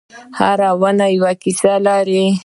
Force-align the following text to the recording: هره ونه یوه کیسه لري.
هره 0.39 0.69
ونه 0.81 1.07
یوه 1.15 1.31
کیسه 1.41 1.73
لري. 1.85 2.25